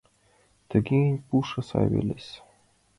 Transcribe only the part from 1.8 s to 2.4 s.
велыс.